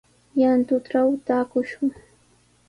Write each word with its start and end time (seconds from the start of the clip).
Llantutraw 0.37 1.09
taakushun. 1.25 1.89